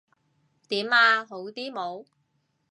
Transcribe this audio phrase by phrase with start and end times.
[0.67, 1.23] 點呀？
[1.23, 2.05] 好啲冇？